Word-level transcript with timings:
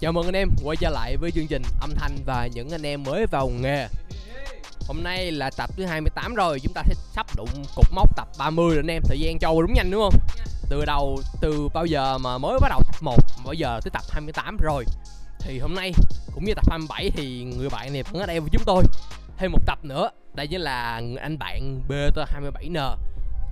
Chào 0.00 0.12
mừng 0.12 0.26
anh 0.26 0.36
em 0.36 0.48
quay 0.64 0.76
trở 0.76 0.90
lại 0.90 1.16
với 1.16 1.30
chương 1.30 1.46
trình 1.46 1.62
âm 1.80 1.94
thanh 1.94 2.16
và 2.26 2.46
những 2.46 2.70
anh 2.70 2.82
em 2.82 3.02
mới 3.02 3.26
vào 3.26 3.48
nghề. 3.48 3.88
Hôm 4.88 5.02
nay 5.02 5.32
là 5.32 5.50
tập 5.56 5.70
thứ 5.76 5.84
28 5.84 6.34
rồi 6.34 6.60
Chúng 6.60 6.72
ta 6.72 6.82
sẽ 6.86 6.94
sắp 6.94 7.26
đụng 7.36 7.48
cục 7.76 7.92
mốc 7.92 8.16
tập 8.16 8.28
30 8.38 8.68
rồi 8.68 8.78
anh 8.78 8.90
em. 8.90 9.02
Thời 9.04 9.20
gian 9.20 9.38
trôi 9.38 9.62
đúng 9.62 9.74
nhanh 9.74 9.90
đúng 9.90 10.02
không? 10.02 10.20
Từ 10.70 10.84
đầu, 10.84 11.18
từ 11.40 11.68
bao 11.74 11.86
giờ 11.86 12.18
mà 12.18 12.38
mới 12.38 12.58
bắt 12.60 12.68
đầu 12.70 12.80
tập 12.86 13.02
1 13.02 13.16
Bây 13.44 13.56
giờ 13.56 13.80
tới 13.84 13.90
tập 13.90 14.02
28 14.10 14.56
rồi. 14.56 14.84
Thì 15.40 15.58
hôm 15.58 15.74
nay 15.74 15.92
cũng 16.34 16.44
như 16.44 16.54
tập 16.54 16.70
27 16.70 17.10
thì 17.10 17.44
người 17.44 17.68
bạn 17.68 17.92
này 17.92 18.02
vẫn 18.02 18.22
ở 18.22 18.26
đây 18.26 18.40
với 18.40 18.50
chúng 18.52 18.62
tôi. 18.66 18.84
Thêm 19.36 19.52
một 19.52 19.66
tập 19.66 19.78
nữa 19.82 20.10
Đây 20.34 20.46
chính 20.46 20.60
là 20.60 21.02
anh 21.20 21.38
bạn 21.38 21.80
BT27N 21.88 22.96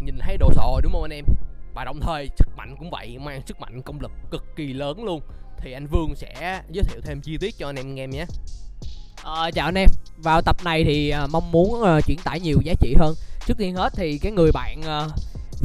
Nhìn 0.00 0.18
thấy 0.18 0.36
đồ 0.36 0.52
sộ 0.54 0.80
đúng 0.82 0.92
không 0.92 1.02
anh 1.02 1.12
em? 1.12 1.24
Và 1.74 1.84
đồng 1.84 2.00
thời 2.00 2.30
sức 2.36 2.48
mạnh 2.56 2.76
cũng 2.78 2.90
vậy 2.90 3.18
Mang 3.18 3.42
sức 3.46 3.60
mạnh 3.60 3.82
công 3.82 4.00
lực 4.00 4.12
cực 4.30 4.44
kỳ 4.56 4.72
lớn 4.72 5.04
luôn 5.04 5.20
thì 5.60 5.72
anh 5.72 5.86
Vương 5.86 6.16
sẽ 6.16 6.62
giới 6.70 6.84
thiệu 6.84 7.00
thêm 7.04 7.20
chi 7.20 7.38
tiết 7.38 7.58
cho 7.58 7.68
anh 7.68 7.76
em 7.76 7.94
nghe 7.94 8.06
nhé. 8.06 8.26
À, 9.24 9.50
chào 9.54 9.68
anh 9.68 9.78
em. 9.78 9.88
Vào 10.16 10.42
tập 10.42 10.56
này 10.64 10.84
thì 10.84 11.10
à, 11.10 11.26
mong 11.26 11.52
muốn 11.52 11.82
à, 11.82 12.00
chuyển 12.06 12.18
tải 12.24 12.40
nhiều 12.40 12.58
giá 12.64 12.74
trị 12.80 12.94
hơn. 12.98 13.14
Trước 13.46 13.54
tiên 13.58 13.74
hết 13.74 13.92
thì 13.96 14.18
cái 14.18 14.32
người 14.32 14.52
bạn 14.52 14.82
à, 14.82 15.06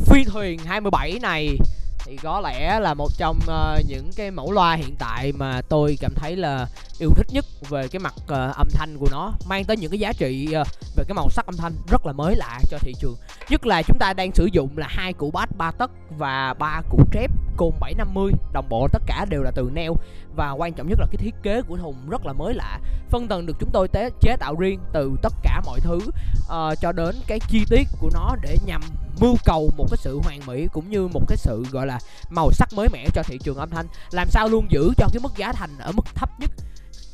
Phi 0.05 0.23
thuyền 0.23 0.59
27 0.59 1.19
này 1.21 1.57
Thì 2.05 2.17
có 2.17 2.41
lẽ 2.41 2.79
là 2.79 2.93
một 2.93 3.09
trong 3.17 3.39
uh, 3.43 3.85
những 3.87 4.11
cái 4.15 4.31
mẫu 4.31 4.51
loa 4.51 4.75
hiện 4.75 4.95
tại 4.99 5.31
mà 5.31 5.61
tôi 5.69 5.97
cảm 6.01 6.13
thấy 6.15 6.35
là 6.35 6.67
yêu 6.99 7.09
thích 7.15 7.27
nhất 7.29 7.45
Về 7.69 7.87
cái 7.87 7.99
mặt 7.99 8.13
uh, 8.23 8.55
âm 8.55 8.67
thanh 8.73 8.97
của 8.97 9.07
nó 9.11 9.33
Mang 9.45 9.65
tới 9.65 9.77
những 9.77 9.91
cái 9.91 9.99
giá 9.99 10.13
trị 10.13 10.47
uh, 10.61 10.67
về 10.95 11.03
cái 11.07 11.13
màu 11.13 11.29
sắc 11.29 11.45
âm 11.45 11.57
thanh 11.57 11.73
rất 11.91 12.05
là 12.05 12.13
mới 12.13 12.35
lạ 12.35 12.59
cho 12.69 12.77
thị 12.77 12.93
trường. 12.99 13.15
Nhất 13.49 13.65
là 13.65 13.81
chúng 13.81 13.97
ta 13.99 14.13
đang 14.13 14.31
sử 14.35 14.45
dụng 14.45 14.77
là 14.77 14.87
hai 14.89 15.13
củ 15.13 15.31
bass 15.31 15.51
3 15.57 15.71
tấc 15.71 15.91
và 16.17 16.53
ba 16.59 16.81
củ 16.89 17.03
trép 17.13 17.31
côn 17.61 17.71
750 17.79 18.31
Đồng 18.53 18.69
bộ 18.69 18.87
tất 18.91 19.01
cả 19.05 19.25
đều 19.29 19.43
là 19.43 19.51
từ 19.55 19.69
neo. 19.73 19.95
Và 20.35 20.51
quan 20.51 20.73
trọng 20.73 20.87
nhất 20.87 20.99
là 20.99 21.05
cái 21.11 21.17
thiết 21.17 21.35
kế 21.43 21.61
của 21.61 21.77
thùng 21.77 21.95
rất 22.09 22.25
là 22.25 22.33
mới 22.33 22.53
lạ. 22.53 22.79
Phân 23.09 23.27
tầng 23.27 23.45
được 23.45 23.53
chúng 23.59 23.69
tôi 23.73 23.87
tế, 23.87 24.09
chế 24.21 24.35
tạo 24.39 24.55
riêng 24.55 24.79
từ 24.93 25.11
tất 25.21 25.33
cả 25.43 25.61
mọi 25.65 25.79
thứ 25.79 25.97
uh, 25.97 26.79
cho 26.81 26.91
đến 26.91 27.15
cái 27.27 27.39
chi 27.39 27.65
tiết 27.69 27.87
của 27.99 28.09
nó 28.13 28.35
để 28.41 28.57
nhằm 28.65 28.81
mưu 29.19 29.35
cầu 29.45 29.69
một 29.77 29.85
cái 29.91 29.97
sự 29.97 30.19
hoàn 30.23 30.39
mỹ 30.45 30.67
cũng 30.73 30.89
như 30.89 31.07
một 31.07 31.21
cái 31.27 31.37
sự 31.37 31.65
gọi 31.71 31.87
là 31.87 31.99
màu 32.29 32.51
sắc 32.51 32.69
mới 32.75 32.87
mẻ 32.93 33.05
cho 33.13 33.23
thị 33.23 33.37
trường 33.43 33.57
âm 33.57 33.69
thanh. 33.69 33.87
Làm 34.11 34.29
sao 34.29 34.47
luôn 34.47 34.65
giữ 34.69 34.91
cho 34.97 35.07
cái 35.13 35.19
mức 35.23 35.37
giá 35.37 35.53
thành 35.53 35.77
ở 35.79 35.91
mức 35.91 36.05
thấp 36.15 36.29
nhất? 36.39 36.51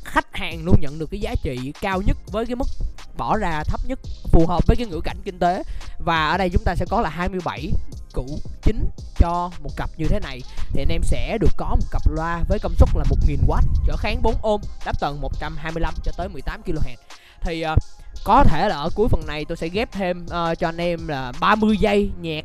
Khách 0.04 0.36
hàng 0.36 0.64
luôn 0.64 0.76
nhận 0.80 0.98
được 0.98 1.10
cái 1.10 1.20
giá 1.20 1.34
trị 1.42 1.72
cao 1.80 2.02
nhất 2.02 2.16
với 2.32 2.46
cái 2.46 2.56
mức 2.56 2.68
bỏ 3.16 3.36
ra 3.36 3.62
thấp 3.64 3.80
nhất 3.86 3.98
phù 4.32 4.46
hợp 4.46 4.66
với 4.66 4.76
cái 4.76 4.86
ngữ 4.86 5.00
cảnh 5.00 5.16
kinh 5.24 5.38
tế. 5.38 5.62
Và 5.98 6.28
ở 6.28 6.38
đây 6.38 6.50
chúng 6.50 6.62
ta 6.64 6.74
sẽ 6.74 6.86
có 6.90 7.00
là 7.00 7.08
27 7.08 7.72
cũ 8.12 8.26
chính 8.62 8.90
cho 9.18 9.50
một 9.62 9.70
cặp 9.76 9.90
như 9.96 10.06
thế 10.08 10.20
này 10.20 10.40
thì 10.72 10.82
anh 10.82 10.92
em 10.92 11.02
sẽ 11.02 11.38
được 11.40 11.50
có 11.56 11.66
một 11.66 11.86
cặp 11.90 12.02
loa 12.10 12.42
với 12.48 12.58
công 12.58 12.74
suất 12.74 12.88
là 12.94 13.04
1000W 13.10 13.60
trở 13.86 13.96
kháng 13.96 14.22
4 14.22 14.34
ohm 14.42 14.60
đáp 14.84 15.00
tần 15.00 15.20
125 15.20 15.94
cho 16.04 16.12
tới 16.16 16.28
18 16.28 16.62
kHz 16.62 16.96
thì 17.40 17.64
uh, 17.72 17.78
có 18.24 18.44
thể 18.44 18.68
là 18.68 18.76
ở 18.76 18.90
cuối 18.94 19.08
phần 19.08 19.26
này 19.26 19.44
tôi 19.44 19.56
sẽ 19.56 19.68
ghép 19.68 19.92
thêm 19.92 20.24
uh, 20.24 20.58
cho 20.58 20.68
anh 20.68 20.80
em 20.80 21.08
là 21.08 21.32
30 21.40 21.76
giây 21.80 22.10
nhạc 22.20 22.44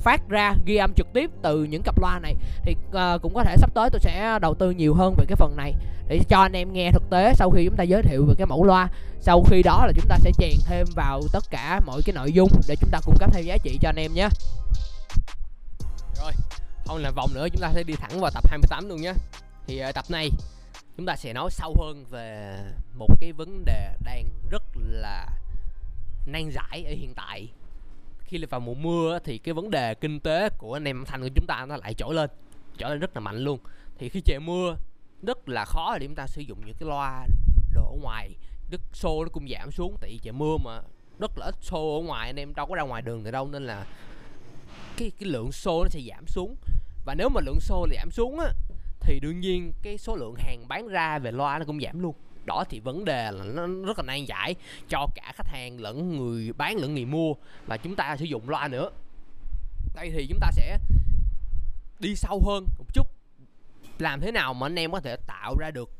phát 0.00 0.28
ra 0.28 0.54
ghi 0.66 0.76
âm 0.76 0.92
trực 0.94 1.12
tiếp 1.12 1.30
từ 1.42 1.64
những 1.64 1.82
cặp 1.82 2.00
loa 2.00 2.18
này. 2.18 2.34
Thì 2.62 2.76
uh, 2.88 3.22
cũng 3.22 3.34
có 3.34 3.44
thể 3.44 3.56
sắp 3.56 3.70
tới 3.74 3.88
tôi 3.92 4.00
sẽ 4.00 4.38
đầu 4.42 4.54
tư 4.54 4.70
nhiều 4.70 4.94
hơn 4.94 5.14
về 5.18 5.24
cái 5.28 5.36
phần 5.36 5.56
này 5.56 5.74
để 6.08 6.20
cho 6.28 6.40
anh 6.40 6.52
em 6.52 6.72
nghe 6.72 6.90
thực 6.92 7.10
tế 7.10 7.32
sau 7.34 7.50
khi 7.50 7.64
chúng 7.64 7.76
ta 7.76 7.84
giới 7.84 8.02
thiệu 8.02 8.24
về 8.28 8.34
cái 8.38 8.46
mẫu 8.46 8.64
loa. 8.64 8.88
Sau 9.20 9.42
khi 9.50 9.62
đó 9.62 9.86
là 9.86 9.92
chúng 9.96 10.06
ta 10.08 10.16
sẽ 10.18 10.30
chèn 10.38 10.52
thêm 10.66 10.86
vào 10.94 11.20
tất 11.32 11.44
cả 11.50 11.80
mọi 11.86 12.02
cái 12.02 12.14
nội 12.14 12.32
dung 12.32 12.50
để 12.68 12.76
chúng 12.80 12.90
ta 12.90 13.00
cung 13.04 13.16
cấp 13.18 13.30
thêm 13.32 13.44
giá 13.44 13.56
trị 13.62 13.78
cho 13.82 13.88
anh 13.88 13.96
em 13.96 14.14
nhé 14.14 14.28
còn 16.90 17.04
không 17.04 17.14
vòng 17.14 17.30
nữa 17.34 17.48
chúng 17.52 17.60
ta 17.60 17.72
sẽ 17.74 17.82
đi 17.82 17.94
thẳng 17.94 18.20
vào 18.20 18.30
tập 18.34 18.48
28 18.50 18.88
luôn 18.88 19.00
nhé. 19.00 19.12
Thì 19.66 19.82
uh, 19.88 19.94
tập 19.94 20.04
này 20.08 20.30
chúng 20.96 21.06
ta 21.06 21.16
sẽ 21.16 21.32
nói 21.32 21.50
sâu 21.50 21.76
hơn 21.80 22.04
về 22.10 22.56
một 22.94 23.20
cái 23.20 23.32
vấn 23.32 23.64
đề 23.64 23.96
đang 24.04 24.28
rất 24.50 24.62
là 24.76 25.26
nan 26.26 26.50
giải 26.50 26.84
ở 26.84 26.94
hiện 26.94 27.12
tại. 27.16 27.48
Khi 28.20 28.38
là 28.38 28.46
vào 28.50 28.60
mùa 28.60 28.74
mưa 28.74 29.18
thì 29.24 29.38
cái 29.38 29.54
vấn 29.54 29.70
đề 29.70 29.94
kinh 29.94 30.20
tế 30.20 30.48
của 30.58 30.76
anh 30.76 30.84
em 30.84 31.04
thanh 31.06 31.22
của 31.22 31.28
chúng 31.34 31.46
ta 31.46 31.66
nó 31.68 31.76
lại 31.76 31.94
trỗi 31.94 32.14
lên 32.14 32.30
trỗi 32.78 32.90
lên 32.90 32.98
rất 32.98 33.10
là 33.14 33.20
mạnh 33.20 33.38
luôn. 33.38 33.58
Thì 33.98 34.08
khi 34.08 34.20
trời 34.20 34.40
mưa 34.40 34.76
rất 35.22 35.48
là 35.48 35.64
khó 35.64 35.98
để 35.98 36.06
chúng 36.06 36.14
ta 36.14 36.26
sử 36.26 36.40
dụng 36.40 36.58
những 36.66 36.76
cái 36.80 36.88
loa 36.88 37.26
đồ 37.74 37.82
ở 37.82 37.96
ngoài. 38.02 38.30
Đức 38.70 38.80
xô 38.92 39.24
nó 39.24 39.28
cũng 39.32 39.48
giảm 39.48 39.70
xuống 39.72 39.96
tại 40.00 40.10
vì 40.10 40.18
trời 40.22 40.32
mưa 40.32 40.56
mà 40.64 40.80
rất 41.18 41.38
là 41.38 41.46
ít 41.46 41.54
xô 41.60 42.00
ở 42.00 42.02
ngoài 42.06 42.28
anh 42.28 42.36
em 42.36 42.54
đâu 42.54 42.66
có 42.66 42.74
ra 42.74 42.82
ngoài 42.82 43.02
đường 43.02 43.24
được 43.24 43.30
đâu 43.30 43.48
nên 43.48 43.66
là 43.66 43.86
cái 44.96 45.10
cái 45.20 45.28
lượng 45.28 45.52
xô 45.52 45.82
nó 45.82 45.88
sẽ 45.88 46.00
giảm 46.08 46.26
xuống 46.26 46.56
và 47.10 47.14
nếu 47.14 47.28
mà 47.28 47.40
lượng 47.40 47.60
xô 47.60 47.86
giảm 47.96 48.10
xuống 48.10 48.38
á, 48.38 48.52
thì 49.00 49.20
đương 49.20 49.40
nhiên 49.40 49.72
cái 49.82 49.98
số 49.98 50.16
lượng 50.16 50.34
hàng 50.38 50.68
bán 50.68 50.88
ra 50.88 51.18
về 51.18 51.32
loa 51.32 51.58
nó 51.58 51.64
cũng 51.64 51.80
giảm 51.80 52.00
luôn. 52.00 52.14
Đó 52.44 52.64
thì 52.70 52.80
vấn 52.80 53.04
đề 53.04 53.30
là 53.30 53.44
nó 53.44 53.66
rất 53.66 53.98
là 53.98 54.02
nan 54.02 54.24
giải 54.24 54.54
cho 54.88 55.06
cả 55.14 55.32
khách 55.34 55.46
hàng 55.46 55.80
lẫn 55.80 56.16
người 56.16 56.52
bán 56.52 56.76
lẫn 56.76 56.94
người 56.94 57.04
mua 57.04 57.34
và 57.66 57.76
chúng 57.76 57.96
ta 57.96 58.16
sử 58.16 58.24
dụng 58.24 58.48
loa 58.48 58.68
nữa. 58.68 58.90
Đây 59.94 60.10
thì 60.10 60.26
chúng 60.30 60.38
ta 60.40 60.50
sẽ 60.52 60.78
đi 62.00 62.14
sâu 62.16 62.42
hơn 62.46 62.66
một 62.78 62.86
chút. 62.94 63.06
Làm 63.98 64.20
thế 64.20 64.32
nào 64.32 64.54
mà 64.54 64.66
anh 64.66 64.78
em 64.78 64.92
có 64.92 65.00
thể 65.00 65.16
tạo 65.26 65.56
ra 65.58 65.70
được 65.70 65.90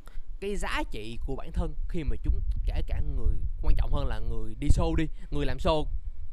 cái 0.41 0.57
giá 0.57 0.83
trị 0.91 1.19
của 1.27 1.37
bản 1.37 1.53
thân 1.53 1.75
khi 1.89 2.05
mà 2.05 2.17
chúng, 2.25 2.41
kể 2.67 2.83
cả 2.87 3.01
người 3.17 3.37
quan 3.63 3.75
trọng 3.77 3.93
hơn 3.93 4.07
là 4.07 4.19
người 4.19 4.55
đi 4.61 4.69
show 4.69 4.95
đi, 4.95 5.07
người 5.31 5.47
làm 5.47 5.57
show 5.59 5.85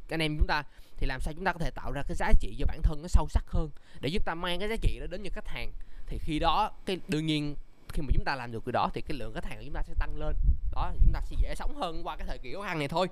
anh 0.09 0.19
em 0.19 0.37
chúng 0.37 0.47
ta 0.47 0.63
thì 0.97 1.07
làm 1.07 1.21
sao 1.21 1.33
chúng 1.33 1.43
ta 1.43 1.53
có 1.53 1.59
thể 1.59 1.71
tạo 1.71 1.91
ra 1.91 2.03
cái 2.07 2.15
giá 2.15 2.31
trị 2.39 2.55
cho 2.59 2.65
bản 2.65 2.81
thân 2.81 3.01
nó 3.01 3.07
sâu 3.07 3.27
sắc 3.29 3.43
hơn? 3.47 3.69
Để 3.99 4.09
chúng 4.13 4.23
ta 4.23 4.35
mang 4.35 4.59
cái 4.59 4.69
giá 4.69 4.75
trị 4.81 4.99
đó 4.99 5.05
đến 5.09 5.23
cho 5.23 5.29
khách 5.33 5.47
hàng. 5.47 5.71
Thì 6.07 6.17
khi 6.17 6.39
đó 6.39 6.71
cái 6.85 6.99
đương 7.07 7.25
nhiên 7.25 7.55
khi 7.89 8.01
mà 8.01 8.07
chúng 8.13 8.23
ta 8.25 8.35
làm 8.35 8.51
được 8.51 8.65
cái 8.65 8.73
đó 8.73 8.89
thì 8.93 9.01
cái 9.01 9.17
lượng 9.17 9.33
khách 9.33 9.45
hàng 9.45 9.57
của 9.57 9.63
chúng 9.65 9.73
ta 9.73 9.81
sẽ 9.83 9.93
tăng 9.99 10.17
lên. 10.17 10.35
Đó 10.71 10.89
thì 10.93 10.99
chúng 11.03 11.13
ta 11.13 11.21
sẽ 11.25 11.35
dễ 11.41 11.55
sống 11.55 11.75
hơn 11.75 12.01
qua 12.03 12.17
cái 12.17 12.27
thời 12.27 12.37
kỳ 12.37 12.53
khó 12.53 12.61
khăn 12.61 12.79
này 12.79 12.87
thôi. 12.87 13.07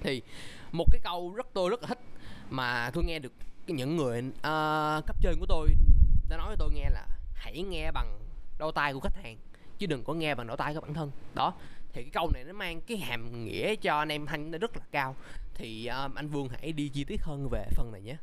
Thì 0.00 0.22
một 0.72 0.84
cái 0.92 1.00
câu 1.04 1.34
rất 1.34 1.46
tôi 1.52 1.70
rất 1.70 1.82
là 1.82 1.88
thích 1.88 1.98
mà 2.50 2.90
tôi 2.94 3.04
nghe 3.04 3.18
được 3.18 3.32
những 3.66 3.96
người 3.96 4.18
uh, 4.18 5.06
cấp 5.06 5.16
trên 5.20 5.34
của 5.40 5.46
tôi 5.48 5.68
đã 6.28 6.36
nói 6.36 6.46
với 6.46 6.56
tôi 6.58 6.70
nghe 6.74 6.90
là 6.90 7.06
hãy 7.34 7.62
nghe 7.62 7.90
bằng 7.90 8.18
đôi 8.58 8.72
tay 8.74 8.92
của 8.92 9.00
khách 9.00 9.16
hàng 9.22 9.36
chứ 9.78 9.86
đừng 9.86 10.04
có 10.04 10.14
nghe 10.14 10.34
bằng 10.34 10.46
đôi 10.46 10.56
tay 10.56 10.74
của 10.74 10.80
bản 10.80 10.94
thân. 10.94 11.10
Đó 11.34 11.54
thì 11.96 12.02
cái 12.02 12.10
câu 12.10 12.30
này 12.34 12.44
nó 12.44 12.52
mang 12.52 12.80
cái 12.80 12.98
hàm 12.98 13.44
nghĩa 13.44 13.76
cho 13.76 13.98
anh 13.98 14.08
em 14.08 14.26
thanh 14.26 14.50
nó 14.50 14.58
rất 14.58 14.76
là 14.76 14.82
cao. 14.90 15.16
Thì 15.54 15.90
uh, 16.06 16.14
anh 16.14 16.28
Vương 16.28 16.48
hãy 16.48 16.72
đi 16.72 16.88
chi 16.88 17.04
tiết 17.04 17.22
hơn 17.22 17.48
về 17.48 17.66
phần 17.70 17.92
này 17.92 18.00
nhé. 18.00 18.16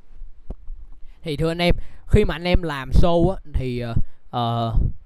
Thì 1.21 1.37
thưa 1.37 1.51
anh 1.51 1.61
em 1.61 1.75
khi 2.07 2.25
mà 2.25 2.35
anh 2.35 2.43
em 2.43 2.61
làm 2.61 2.91
show 2.91 3.29
á, 3.29 3.37
thì 3.53 3.83
uh, 3.85 3.93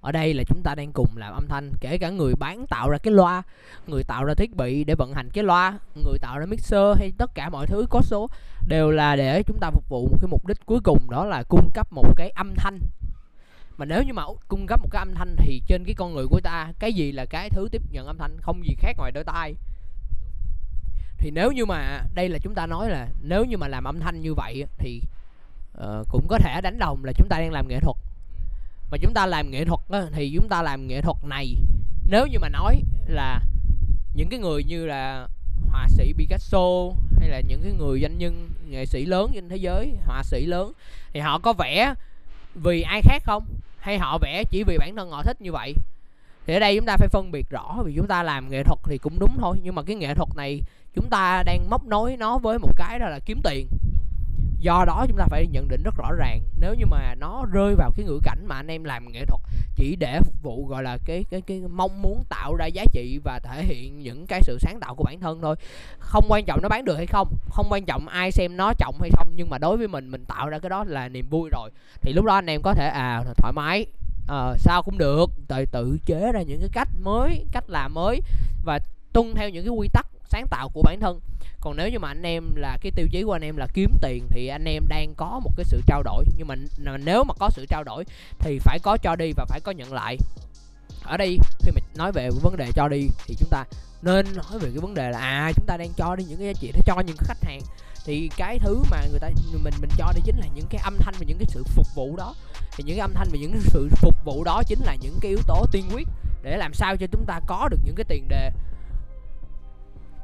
ở 0.01 0.11
đây 0.11 0.33
là 0.33 0.44
chúng 0.47 0.61
ta 0.63 0.75
đang 0.75 0.91
cùng 0.91 1.17
làm 1.17 1.33
âm 1.33 1.47
thanh 1.47 1.72
kể 1.81 1.97
cả 1.97 2.09
người 2.09 2.33
bán 2.35 2.67
tạo 2.67 2.89
ra 2.89 2.97
cái 2.97 3.13
loa 3.13 3.44
người 3.88 4.03
tạo 4.03 4.23
ra 4.23 4.33
thiết 4.33 4.55
bị 4.55 4.84
để 4.84 4.95
vận 4.95 5.13
hành 5.13 5.29
cái 5.29 5.44
loa 5.44 5.79
người 5.95 6.19
tạo 6.19 6.39
ra 6.39 6.45
mixer 6.45 6.97
hay 6.97 7.11
tất 7.17 7.35
cả 7.35 7.49
mọi 7.49 7.67
thứ 7.67 7.85
có 7.89 8.01
số 8.01 8.29
đều 8.67 8.91
là 8.91 9.16
để 9.16 9.44
chúng 9.44 9.57
ta 9.59 9.72
phục 9.72 9.89
vụ 9.89 10.07
một 10.07 10.17
cái 10.22 10.28
mục 10.28 10.47
đích 10.47 10.66
cuối 10.66 10.79
cùng 10.84 11.09
đó 11.09 11.25
là 11.25 11.44
cung 11.44 11.69
cấp 11.73 11.88
một 11.91 12.13
cái 12.16 12.29
âm 12.29 12.53
thanh 12.55 12.79
mà 13.77 13.85
nếu 13.85 14.03
như 14.03 14.13
mà 14.13 14.23
cung 14.47 14.67
cấp 14.67 14.81
một 14.81 14.89
cái 14.91 15.01
âm 15.01 15.13
thanh 15.15 15.35
thì 15.38 15.61
trên 15.67 15.85
cái 15.85 15.95
con 15.95 16.13
người 16.13 16.25
của 16.27 16.39
ta 16.43 16.73
cái 16.79 16.93
gì 16.93 17.11
là 17.11 17.25
cái 17.25 17.49
thứ 17.49 17.67
tiếp 17.71 17.81
nhận 17.91 18.07
âm 18.07 18.17
thanh 18.17 18.38
không 18.41 18.67
gì 18.67 18.75
khác 18.79 18.95
ngoài 18.97 19.11
đôi 19.11 19.23
tai. 19.23 19.55
Thì 21.17 21.31
nếu 21.31 21.51
như 21.51 21.65
mà 21.65 22.01
đây 22.13 22.29
là 22.29 22.39
chúng 22.39 22.53
ta 22.53 22.66
nói 22.66 22.89
là 22.89 23.07
nếu 23.21 23.45
như 23.45 23.57
mà 23.57 23.67
làm 23.67 23.83
âm 23.83 23.99
thanh 23.99 24.21
như 24.21 24.33
vậy 24.33 24.66
thì 24.77 25.01
uh, 25.77 26.07
cũng 26.09 26.27
có 26.27 26.37
thể 26.37 26.61
đánh 26.61 26.79
đồng 26.79 27.05
là 27.05 27.11
chúng 27.17 27.29
ta 27.29 27.39
đang 27.39 27.51
làm 27.51 27.67
nghệ 27.67 27.79
thuật. 27.79 27.95
Mà 28.91 28.97
chúng 29.01 29.13
ta 29.13 29.25
làm 29.25 29.51
nghệ 29.51 29.66
thuật 29.66 29.79
á, 29.89 30.01
thì 30.13 30.31
chúng 30.35 30.49
ta 30.49 30.61
làm 30.61 30.87
nghệ 30.87 31.01
thuật 31.01 31.17
này 31.23 31.55
nếu 32.09 32.27
như 32.27 32.39
mà 32.39 32.49
nói 32.49 32.83
là 33.07 33.41
những 34.13 34.29
cái 34.29 34.39
người 34.39 34.63
như 34.63 34.85
là 34.85 35.27
họa 35.71 35.87
sĩ 35.89 36.13
Picasso 36.17 36.67
hay 37.19 37.29
là 37.29 37.41
những 37.47 37.61
cái 37.63 37.73
người 37.73 38.02
doanh 38.02 38.17
nhân 38.17 38.49
nghệ 38.69 38.85
sĩ 38.85 39.05
lớn 39.05 39.31
trên 39.34 39.49
thế 39.49 39.55
giới 39.55 39.93
họa 40.05 40.23
sĩ 40.23 40.46
lớn 40.46 40.73
thì 41.13 41.19
họ 41.19 41.40
có 41.40 41.53
vẽ 41.53 41.93
vì 42.63 42.81
ai 42.81 43.01
khác 43.01 43.23
không? 43.25 43.45
Hay 43.79 43.97
họ 43.97 44.17
vẽ 44.17 44.43
chỉ 44.49 44.63
vì 44.63 44.77
bản 44.77 44.95
thân 44.95 45.09
họ 45.09 45.23
thích 45.23 45.41
như 45.41 45.51
vậy? 45.51 45.73
Thì 46.47 46.53
ở 46.53 46.59
đây 46.59 46.75
chúng 46.75 46.85
ta 46.85 46.97
phải 46.97 47.07
phân 47.07 47.31
biệt 47.31 47.49
rõ, 47.49 47.77
vì 47.85 47.93
chúng 47.95 48.07
ta 48.07 48.23
làm 48.23 48.49
nghệ 48.49 48.63
thuật 48.63 48.79
thì 48.83 48.97
cũng 48.97 49.19
đúng 49.19 49.37
thôi, 49.39 49.57
nhưng 49.63 49.75
mà 49.75 49.83
cái 49.83 49.95
nghệ 49.95 50.13
thuật 50.13 50.29
này 50.35 50.61
chúng 50.95 51.09
ta 51.09 51.43
đang 51.43 51.69
móc 51.69 51.87
nối 51.87 52.17
nó 52.17 52.37
với 52.37 52.59
một 52.59 52.77
cái 52.77 52.99
đó 52.99 53.09
là 53.09 53.19
kiếm 53.25 53.41
tiền 53.43 53.67
do 54.59 54.85
đó 54.87 55.05
chúng 55.07 55.17
ta 55.17 55.25
phải 55.29 55.47
nhận 55.47 55.67
định 55.67 55.83
rất 55.83 55.95
rõ 55.97 56.11
ràng 56.17 56.41
nếu 56.59 56.73
như 56.73 56.85
mà 56.85 57.15
nó 57.15 57.45
rơi 57.51 57.75
vào 57.75 57.91
cái 57.95 58.05
ngữ 58.05 58.19
cảnh 58.23 58.45
mà 58.47 58.55
anh 58.55 58.67
em 58.67 58.83
làm 58.83 59.11
nghệ 59.11 59.25
thuật 59.25 59.41
chỉ 59.75 59.95
để 59.95 60.19
phục 60.21 60.43
vụ 60.43 60.65
gọi 60.67 60.83
là 60.83 60.97
cái 61.05 61.25
cái 61.29 61.41
cái 61.41 61.61
mong 61.69 62.01
muốn 62.01 62.23
tạo 62.29 62.55
ra 62.55 62.65
giá 62.65 62.85
trị 62.91 63.19
và 63.23 63.39
thể 63.39 63.63
hiện 63.63 63.99
những 63.99 64.27
cái 64.27 64.41
sự 64.43 64.57
sáng 64.61 64.79
tạo 64.79 64.95
của 64.95 65.03
bản 65.03 65.19
thân 65.19 65.41
thôi. 65.41 65.55
Không 65.99 66.25
quan 66.29 66.45
trọng 66.45 66.61
nó 66.61 66.69
bán 66.69 66.85
được 66.85 66.95
hay 66.95 67.05
không 67.05 67.27
không 67.49 67.67
quan 67.69 67.85
trọng 67.85 68.07
ai 68.07 68.31
xem 68.31 68.57
nó 68.57 68.73
trọng 68.73 68.95
hay 69.01 69.09
không 69.13 69.27
nhưng 69.35 69.49
mà 69.49 69.57
đối 69.57 69.77
với 69.77 69.87
mình 69.87 70.11
mình 70.11 70.25
tạo 70.25 70.49
ra 70.49 70.59
cái 70.59 70.69
đó 70.69 70.83
là 70.87 71.09
niềm 71.09 71.27
vui 71.29 71.49
rồi. 71.49 71.69
Thì 72.01 72.13
lúc 72.13 72.25
đó 72.25 72.33
anh 72.33 72.49
em 72.49 72.61
có 72.61 72.73
thể 72.73 72.87
à 72.87 73.23
thoải 73.37 73.53
mái 73.53 73.85
à, 74.27 74.53
sao 74.57 74.83
cũng 74.83 74.97
được 74.97 75.25
tự 75.47 75.65
tự 75.65 75.97
chế 76.05 76.31
ra 76.31 76.41
những 76.41 76.59
cái 76.59 76.69
cách 76.73 76.89
mới 77.03 77.45
cách 77.51 77.69
làm 77.69 77.93
mới 77.93 78.21
và 78.63 78.79
tuân 79.13 79.33
theo 79.35 79.49
những 79.49 79.65
cái 79.65 79.73
quy 79.73 79.87
tắc 79.93 80.07
sáng 80.29 80.47
tạo 80.50 80.70
của 80.74 80.82
bản 80.82 81.00
thân. 81.00 81.20
Còn 81.62 81.78
nếu 81.78 81.90
như 81.90 82.00
mà 82.00 82.08
anh 82.08 82.24
em 82.26 82.56
là, 82.56 82.78
cái 82.82 82.91
tiêu 82.96 83.08
chí 83.12 83.24
của 83.24 83.32
anh 83.32 83.41
em 83.41 83.58
là 83.58 83.68
kiếm 83.74 83.91
tiền 84.02 84.28
thì 84.29 84.47
anh 84.47 84.66
em 84.66 84.84
đang 84.88 85.14
có 85.18 85.40
một 85.44 85.52
cái 85.58 85.64
sự 85.66 85.82
trao 85.88 86.03
đổi. 86.03 86.26
Nhưng 86.38 86.47
mà 86.47 86.56
nếu 86.97 87.24
mà 87.24 87.34
có 87.40 87.50
sự 87.50 87.66
trao 87.70 87.84
đổi 87.84 88.03
thì 88.40 88.59
phải 88.59 88.79
có 88.79 88.97
cho 88.97 89.16
đi 89.16 89.32
và 89.38 89.46
phải 89.46 89.59
có 89.59 89.72
nhận 89.72 89.94
lại. 89.94 90.18
Ở 91.03 91.18
đây 91.18 91.38
khi 91.59 91.72
mà 91.76 91.82
nói 91.96 92.12
về 92.12 92.29
vấn 92.41 92.58
đề 92.58 92.72
cho 92.76 92.88
đi 92.88 93.08
thì 93.28 93.35
chúng 93.40 93.50
ta 93.50 93.64
nên 94.02 94.26
nói 94.35 94.59
về 94.59 94.70
cái 94.70 94.79
vấn 94.79 94.94
đề 94.94 95.09
là 95.12 95.20
à 95.20 95.52
chúng 95.56 95.66
ta 95.66 95.78
đang 95.78 95.90
cho 95.97 96.16
đi 96.16 96.24
những 96.24 96.38
cái 96.38 96.47
giá 96.47 96.53
trị 96.53 96.72
để 96.74 96.82
cho 96.85 97.00
những 97.00 97.18
khách 97.18 97.44
hàng. 97.44 97.59
Thì 98.06 98.29
cái 98.38 98.59
thứ 98.59 98.84
mà 98.91 98.97
người 99.12 99.20
ta, 99.20 99.29
mình 99.64 99.74
mình 99.82 99.90
cho 99.97 100.12
đi 100.16 100.22
chính 100.26 100.38
là 100.38 100.47
những 100.56 100.66
cái 100.70 100.82
âm 100.84 100.97
thanh 101.00 101.14
và 101.20 101.26
những 101.28 101.38
cái 101.38 101.46
sự 101.50 101.64
phục 101.64 101.88
vụ 101.96 102.16
đó. 102.18 102.35
Thì 102.76 102.84
những 102.84 102.96
cái 102.96 103.02
âm 103.02 103.14
thanh 103.14 103.28
và 103.32 103.38
những 103.38 103.59
sự 103.62 103.90
phục 103.96 104.16
vụ 104.26 104.44
đó 104.44 104.64
chính 104.68 104.79
là 104.85 104.96
những 104.96 105.18
cái 105.22 105.29
yếu 105.29 105.40
tố 105.47 105.66
tiên 105.72 105.90
quyết 105.94 106.08
để 106.44 106.58
làm 106.58 106.74
sao 106.74 106.97
cho 106.97 107.08
chúng 107.12 107.26
ta 107.26 107.40
có 107.47 107.68
được 107.72 107.79
những 107.85 107.96
cái 107.96 108.06
tiền 108.09 108.28
đề 108.28 108.52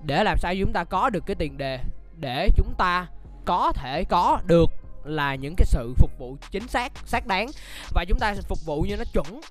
để 0.06 0.24
làm 0.24 0.38
sao 0.38 0.54
chúng 0.60 0.74
ta 0.74 0.84
có 0.84 1.10
được 1.10 1.26
cái 1.26 1.36
tiền 1.36 1.58
đề 1.58 1.80
để 2.20 2.50
chúng 2.56 2.74
ta 2.78 3.08
có 3.46 3.72
thể 3.76 4.04
có 4.04 4.42
được 4.46 4.72
là 5.04 5.36
những 5.36 5.56
cái 5.58 5.66
sự 5.66 5.94
phục 5.98 6.12
vụ 6.20 6.38
chính 6.52 6.68
xác 6.68 6.92
xác 7.06 7.28
đáng. 7.28 7.48
Và 7.90 8.06
chúng 8.08 8.20
ta 8.20 8.36
phục 8.48 8.66
vụ 8.66 8.82
như 8.82 8.98
nó 8.98 9.04
chuẩn. 9.14 9.42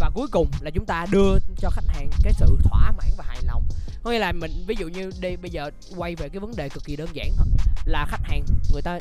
Và 0.00 0.10
cuối 0.14 0.28
cùng 0.32 0.50
là 0.60 0.70
chúng 0.70 0.86
ta 0.86 1.06
đưa 1.10 1.38
cho 1.56 1.70
khách 1.70 1.86
hàng 1.88 2.10
cái 2.22 2.32
sự 2.32 2.58
thỏa 2.62 2.90
mãn 2.90 3.10
và 3.16 3.24
hài 3.28 3.38
lòng. 3.46 3.64
Có 4.02 4.10
nghĩa 4.10 4.18
là 4.18 4.32
mình, 4.32 4.64
ví 4.66 4.74
dụ 4.78 4.88
như 4.88 5.10
đi, 5.20 5.36
bây 5.36 5.50
giờ 5.50 5.70
quay 5.96 6.14
về 6.14 6.28
cái 6.28 6.40
vấn 6.40 6.56
đề 6.56 6.68
cực 6.68 6.84
kỳ 6.84 6.96
đơn 6.96 7.08
giản 7.12 7.30
thôi. 7.36 7.46
Là 7.84 8.06
khách 8.08 8.22
hàng, 8.24 8.42
người 8.72 8.82
ta 8.82 8.98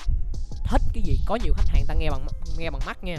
thích 0.65 0.81
cái 0.93 1.03
gì? 1.03 1.19
Có 1.25 1.35
nhiều 1.43 1.53
khách 1.53 1.67
hàng 1.67 1.85
ta 1.87 1.93
nghe 1.93 2.09
bằng 2.09 2.27
nghe 2.57 2.69
bằng 2.69 2.81
mắt 2.85 3.03
nha 3.03 3.17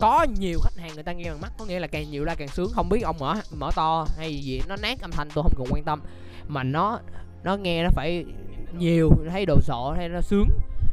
có 0.00 0.26
nhiều 0.38 0.60
khách 0.60 0.82
hàng 0.82 0.90
người 0.94 1.02
ta 1.02 1.12
nghe 1.12 1.30
bằng 1.30 1.40
mắt, 1.40 1.52
có 1.58 1.64
nghĩa 1.64 1.78
là 1.78 1.86
càng 1.86 2.10
nhiều 2.10 2.24
ra 2.24 2.34
càng 2.34 2.48
sướng. 2.48 2.70
Không 2.74 2.88
biết 2.88 3.00
ông 3.00 3.16
mở 3.18 3.34
mở 3.56 3.70
to 3.74 4.06
hay 4.18 4.38
gì, 4.38 4.62
nó 4.68 4.76
nát 4.76 5.00
âm 5.00 5.10
thanh 5.10 5.28
tôi 5.34 5.42
không 5.42 5.54
cần 5.56 5.66
quan 5.70 5.84
tâm. 5.84 6.00
Mà 6.48 6.62
nó 6.62 6.98
nó 7.44 7.56
nghe 7.56 7.82
nó 7.82 7.90
phải 7.94 8.24
nhiều, 8.78 9.10
thấy 9.30 9.46
đồ 9.46 9.60
sộ 9.60 9.94
hay 9.96 10.08
nó 10.08 10.20
sướng. 10.20 10.48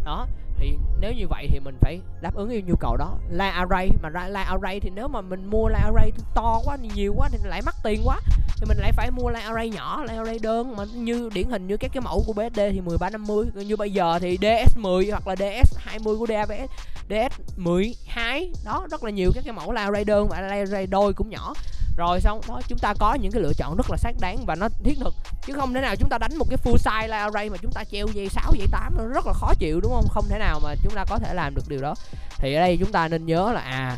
Đó, 0.06 0.27
thì 0.57 0.77
nếu 1.00 1.13
như 1.13 1.27
vậy 1.30 1.48
thì 1.50 1.59
mình 1.59 1.75
phải 1.81 2.00
đáp 2.21 2.36
ứng 2.36 2.50
yêu 2.50 2.62
nhu 2.65 2.75
cầu 2.80 2.98
đó. 2.98 3.18
La 3.30 3.50
array, 3.50 3.89
mà 4.01 4.09
ra 4.09 4.27
la 4.27 4.44
array 4.44 4.80
thì 4.80 4.89
nếu 4.89 5.07
mà 5.07 5.21
mình 5.21 5.45
mua 5.45 5.68
la 5.68 5.80
array 5.80 6.12
to 6.36 6.62
quá, 6.65 6.77
nhiều 6.95 7.13
quá 7.18 7.30
thì 7.31 7.38
lại 7.44 7.62
mắc 7.65 7.75
tiền 7.83 8.01
quá. 8.06 8.19
Thì 8.57 8.65
mình 8.68 8.77
lại 8.77 8.92
phải 8.92 9.12
mua 9.12 9.30
la 9.30 9.39
array 9.39 9.69
nhỏ, 9.69 10.03
la 10.03 10.13
array 10.13 10.39
đơn. 10.39 10.75
Mà 10.75 10.83
như, 10.94 11.30
điển 11.33 11.50
hình 11.50 11.68
như 11.68 11.77
các 11.77 11.92
cái 11.94 12.01
mẫu 12.01 12.24
của 12.27 12.33
BSD 12.33 12.59
thì 12.71 12.81
1350 12.81 13.45
như 13.65 13.75
bây 13.77 13.92
giờ 13.92 14.19
thì 14.19 14.38
DS10 14.38 15.12
hoặc 15.12 15.27
là 15.27 15.36
DS20 15.36 16.19
của 16.19 16.27
DAVS 16.27 16.71
DS12 17.09 18.51
đó, 18.65 18.88
rất 18.92 19.03
là 19.03 19.09
nhiều 19.09 19.31
các 19.36 19.44
cái 19.44 19.53
mẫu 19.53 19.71
la 19.71 19.92
ray 19.92 20.06
đơn 20.06 20.27
và 20.27 20.42
la 20.42 20.65
ray 20.65 20.88
đôi 20.88 21.13
cũng 21.13 21.30
nhỏ. 21.30 21.53
Rồi 21.98 22.21
xong, 22.21 22.42
đó, 22.48 22.62
chúng 22.68 22.80
ta 22.80 22.94
có 23.00 23.13
những 23.13 23.31
cái 23.31 23.42
lựa 23.42 23.53
chọn 23.57 23.75
rất 23.77 23.92
là 23.92 23.98
xác 23.98 24.12
đáng 24.19 24.45
và 24.45 24.56
nó 24.56 24.68
thiết 24.83 24.98
thực. 25.00 25.13
Chứ 25.45 25.53
không 25.53 25.74
thể 25.74 25.81
nào 25.81 25.95
chúng 25.95 26.09
ta 26.09 26.18
đánh 26.18 26.38
một 26.38 26.45
cái 26.50 26.57
full 26.63 26.77
size 26.77 27.07
la 27.07 27.31
ray 27.31 27.50
mà 27.50 27.57
chúng 27.57 27.71
ta 27.71 27.83
treo 27.83 28.07
dây 28.07 28.30
6 28.30 28.53
dây 28.57 28.68
8 28.71 28.95
nó 28.98 29.03
rất 29.06 29.27
là 29.27 29.33
khó 29.33 29.53
chịu, 29.59 29.80
đúng 29.81 29.92
không? 29.92 30.07
Không 30.09 30.25
thể 30.30 30.39
nào 30.39 30.59
mà 30.63 30.75
chúng 30.83 30.94
ta 30.95 31.06
có 31.09 31.18
thể 31.18 31.33
làm 31.33 31.56
được 31.56 31.69
điều 31.69 31.81
đó. 31.81 31.95
Thì 32.38 32.53
ở 32.53 32.59
đây 32.59 32.77
chúng 32.80 32.92
ta 32.92 33.07
nên 33.07 33.25
nhớ 33.25 33.51
là 33.53 33.62
à 33.62 33.98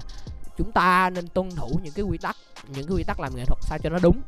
chúng 0.57 0.71
ta 0.71 1.09
nên 1.09 1.27
tuân 1.27 1.49
thủ 1.55 1.79
những 1.83 1.93
cái 1.93 2.05
quy 2.05 2.17
tắc, 2.17 2.35
những 2.67 2.87
cái 2.87 2.97
quy 2.97 3.03
tắc 3.03 3.19
làm 3.19 3.35
nghệ 3.35 3.45
thuật 3.45 3.59
sao 3.61 3.77
cho 3.83 3.89
nó 3.89 3.99
đúng. 4.01 4.21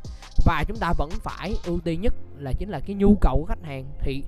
Và 0.45 0.63
chúng 0.67 0.77
ta 0.77 0.93
vẫn 0.97 1.09
phải 1.23 1.55
ưu 1.65 1.79
tiên 1.79 2.01
nhất 2.01 2.13
là 2.37 2.53
chính 2.59 2.69
là 2.69 2.79
cái 2.79 2.95
nhu 2.95 3.17
cầu 3.21 3.37
của 3.39 3.45
khách 3.45 3.67
hàng. 3.67 3.85
Thì 4.01 4.23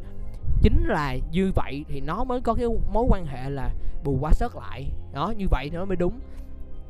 chính 0.68 0.84
là 0.86 1.16
như 1.32 1.52
vậy 1.56 1.86
thì 1.88 2.02
nó 2.02 2.24
mới 2.24 2.42
có 2.42 2.54
cái 2.54 2.68
mối 2.94 3.06
quan 3.10 3.26
hệ 3.26 3.50
là 3.50 3.70
bù 4.04 4.18
quá 4.22 4.32
sớt 4.34 4.56
lại. 4.56 4.86
Đó, 5.14 5.34
như 5.38 5.46
vậy 5.52 5.70
nó 5.74 5.86
mới 5.86 5.96
đúng 5.96 6.20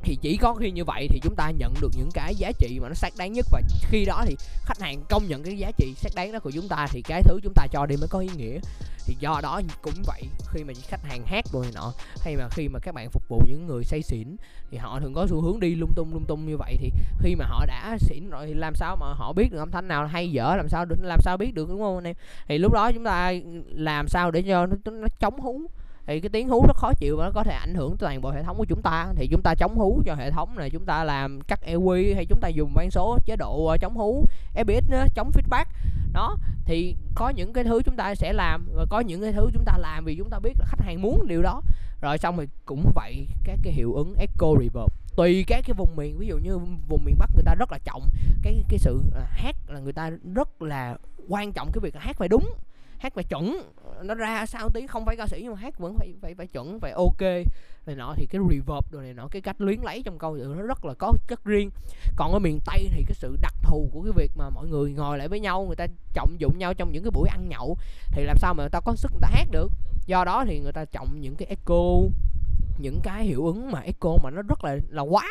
thì 0.07 0.17
chỉ 0.21 0.37
có 0.37 0.53
khi 0.53 0.71
như 0.71 0.83
vậy 0.83 1.07
thì 1.09 1.19
chúng 1.23 1.35
ta 1.35 1.51
nhận 1.51 1.73
được 1.81 1.91
những 1.97 2.09
cái 2.13 2.35
giá 2.35 2.51
trị 2.59 2.79
mà 2.81 2.87
nó 2.87 2.93
xác 2.93 3.13
đáng 3.17 3.33
nhất. 3.33 3.45
Và 3.51 3.61
khi 3.81 4.05
đó 4.05 4.23
thì 4.25 4.35
khách 4.65 4.79
hàng 4.79 5.03
công 5.09 5.27
nhận 5.27 5.43
cái 5.43 5.57
giá 5.57 5.71
trị 5.77 5.93
xác 5.95 6.09
đáng 6.15 6.31
đó 6.31 6.39
của 6.39 6.51
chúng 6.51 6.67
ta 6.67 6.87
thì 6.91 7.01
cái 7.01 7.23
thứ 7.23 7.39
chúng 7.43 7.53
ta 7.53 7.67
cho 7.71 7.85
đi 7.85 7.95
mới 7.97 8.07
có 8.07 8.19
ý 8.19 8.29
nghĩa. 8.37 8.59
Thì 9.05 9.15
do 9.19 9.39
đó 9.43 9.61
cũng 9.81 9.93
vậy 10.05 10.23
khi 10.53 10.63
mà 10.63 10.73
khách 10.87 11.03
hàng 11.03 11.25
hát 11.25 11.45
rồi 11.53 11.65
nọ 11.75 11.93
hay 12.21 12.35
mà 12.35 12.47
khi 12.51 12.67
mà 12.67 12.79
các 12.79 12.93
bạn 12.93 13.09
phục 13.09 13.23
vụ 13.29 13.41
những 13.47 13.67
người 13.67 13.83
say 13.83 14.01
xỉn 14.01 14.35
thì 14.71 14.77
họ 14.77 14.99
thường 14.99 15.13
có 15.13 15.27
xu 15.29 15.41
hướng 15.41 15.59
đi 15.59 15.75
lung 15.75 15.91
tung 15.95 16.13
lung 16.13 16.25
tung 16.27 16.45
như 16.45 16.57
vậy. 16.57 16.77
Thì 16.81 16.91
khi 17.21 17.35
mà 17.35 17.45
họ 17.45 17.65
đã 17.65 17.97
xỉn 17.99 18.29
rồi 18.29 18.47
thì 18.47 18.53
làm 18.53 18.75
sao 18.75 18.95
mà 18.95 19.13
họ 19.13 19.33
biết 19.33 19.51
được 19.51 19.59
âm 19.59 19.71
thanh 19.71 19.87
nào 19.87 20.07
hay 20.07 20.31
dở 20.31 20.55
làm 20.57 20.69
sao 20.69 20.85
làm 21.01 21.19
sao 21.21 21.37
biết 21.37 21.53
được 21.53 21.69
đúng 21.69 21.79
không 21.79 21.97
anh 21.97 22.07
em? 22.07 22.15
Thì 22.47 22.57
lúc 22.57 22.73
đó 22.73 22.91
chúng 22.91 23.03
ta 23.03 23.33
làm 23.69 24.07
sao 24.07 24.31
để 24.31 24.41
cho 24.41 24.65
nó, 24.65 24.75
nó 24.91 25.07
chống 25.19 25.39
hú? 25.39 25.61
Thì 26.07 26.19
cái 26.19 26.29
tiếng 26.29 26.49
hú 26.49 26.65
rất 26.67 26.77
khó 26.77 26.93
chịu 26.93 27.17
và 27.17 27.25
nó 27.25 27.31
có 27.31 27.43
thể 27.43 27.53
ảnh 27.53 27.75
hưởng 27.75 27.97
toàn 27.97 28.21
bộ 28.21 28.31
hệ 28.31 28.43
thống 28.43 28.57
của 28.57 28.65
chúng 28.65 28.81
ta. 28.81 29.07
Thì 29.15 29.27
chúng 29.27 29.41
ta 29.41 29.55
chống 29.55 29.75
hú 29.75 30.01
cho 30.05 30.15
hệ 30.15 30.31
thống 30.31 30.55
này 30.55 30.69
chúng 30.69 30.85
ta 30.85 31.03
làm 31.03 31.41
cắt 31.41 31.59
EQ 31.65 32.15
hay 32.15 32.25
chúng 32.25 32.39
ta 32.39 32.47
dùng 32.47 32.71
van 32.75 32.91
số 32.91 33.17
chế 33.25 33.35
độ 33.35 33.65
ờ, 33.65 33.77
chống 33.77 33.95
hú 33.95 34.25
EBS 34.55 34.89
nữa, 34.89 35.05
chống 35.15 35.31
feedback. 35.31 35.65
Đó 36.13 36.35
thì 36.65 36.95
có 37.15 37.29
những 37.29 37.53
cái 37.53 37.63
thứ 37.63 37.81
chúng 37.85 37.95
ta 37.95 38.15
sẽ 38.15 38.33
làm 38.33 38.67
và 38.73 38.85
có 38.89 38.99
những 38.99 39.21
cái 39.21 39.31
thứ 39.33 39.49
chúng 39.53 39.63
ta 39.65 39.77
làm 39.77 40.05
vì 40.05 40.15
chúng 40.15 40.29
ta 40.29 40.39
biết 40.39 40.53
là 40.59 40.65
khách 40.65 40.81
hàng 40.81 41.01
muốn 41.01 41.27
điều 41.27 41.41
đó. 41.41 41.61
Rồi 42.01 42.17
xong 42.17 42.37
thì 42.37 42.45
cũng 42.65 42.91
vậy 42.95 43.27
các 43.43 43.59
cái 43.63 43.73
hiệu 43.73 43.93
ứng 43.93 44.13
echo 44.15 44.53
reverb. 44.59 44.91
Tùy 45.15 45.43
các 45.47 45.63
cái 45.67 45.73
vùng 45.77 45.95
miền 45.95 46.17
ví 46.17 46.27
dụ 46.27 46.37
như 46.37 46.57
vùng 46.89 47.05
miền 47.05 47.15
bắc 47.19 47.29
người 47.35 47.43
ta 47.45 47.55
rất 47.55 47.71
là 47.71 47.77
trọng 47.83 48.09
cái 48.41 48.63
cái 48.69 48.79
sự 48.79 49.01
ờ, 49.11 49.21
hát 49.29 49.55
là 49.67 49.79
người 49.79 49.93
ta 49.93 50.11
rất 50.35 50.61
là 50.61 50.97
quan 51.27 51.53
trọng 51.53 51.71
cái 51.73 51.79
việc 51.81 51.95
là 51.95 52.01
hát 52.01 52.17
phải 52.17 52.27
đúng 52.27 52.45
hát 52.97 53.13
phải 53.15 53.23
chuẩn 53.23 53.61
nó 54.03 54.15
ra 54.15 54.45
sao 54.45 54.69
tiếng 54.69 54.87
không 54.87 55.05
phải 55.05 55.15
ca 55.15 55.27
sĩ 55.27 55.39
nhưng 55.43 55.53
mà 55.53 55.59
hát 55.59 55.79
vẫn 55.79 55.97
phải 55.97 56.13
phải 56.21 56.35
phải 56.35 56.47
chuẩn, 56.47 56.79
phải 56.79 56.91
ok, 56.91 57.21
này 57.85 57.95
nọ 57.95 58.13
thì 58.17 58.25
cái 58.25 58.41
reverb 58.49 58.91
rồi 58.91 59.03
này 59.03 59.13
nọ, 59.13 59.27
cái 59.31 59.41
cách 59.41 59.61
luyến 59.61 59.81
lấy 59.81 60.01
trong 60.05 60.19
câu 60.19 60.35
nó 60.35 60.61
rất 60.61 60.85
là 60.85 60.93
có 60.93 61.13
chất 61.27 61.45
riêng. 61.45 61.69
Còn 62.15 62.33
ở 62.33 62.39
miền 62.39 62.59
tây 62.65 62.87
thì 62.91 63.03
cái 63.07 63.13
sự 63.13 63.37
đặc 63.41 63.53
thù 63.61 63.89
của 63.93 64.01
cái 64.01 64.11
việc 64.15 64.31
mà 64.35 64.49
mọi 64.49 64.67
người 64.67 64.91
ngồi 64.91 65.17
lại 65.17 65.27
với 65.27 65.39
nhau, 65.39 65.63
người 65.65 65.75
ta 65.75 65.87
trọng 66.13 66.39
dụng 66.39 66.57
nhau 66.57 66.73
trong 66.73 66.91
những 66.91 67.03
cái 67.03 67.11
buổi 67.11 67.29
ăn 67.29 67.49
nhậu 67.49 67.77
thì 68.11 68.23
làm 68.23 68.37
sao 68.37 68.53
mà 68.53 68.63
người 68.63 68.69
ta 68.69 68.79
có 68.79 68.95
sức 68.95 69.11
người 69.11 69.21
ta 69.21 69.29
hát 69.31 69.47
được. 69.51 69.71
Do 70.05 70.23
đó 70.25 70.45
thì 70.47 70.59
người 70.59 70.73
ta 70.73 70.85
trọng 70.85 71.21
những 71.21 71.35
cái 71.35 71.47
echo, 71.47 72.09
những 72.77 72.99
cái 73.03 73.25
hiệu 73.25 73.45
ứng 73.45 73.71
mà 73.71 73.79
echo 73.79 74.17
mà 74.23 74.29
nó 74.29 74.41
rất 74.41 74.63
là 74.63 74.77
là 74.89 75.01
quá 75.01 75.29